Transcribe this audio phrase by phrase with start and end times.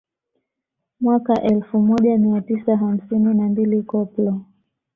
[1.01, 4.41] Mwaka elfu moja mia tisa hamsini na mbili Koplo